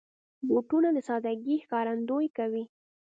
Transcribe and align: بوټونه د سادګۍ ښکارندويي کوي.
بوټونه 0.47 0.89
د 0.93 0.97
سادګۍ 1.07 1.55
ښکارندويي 1.63 2.29
کوي. 2.37 2.63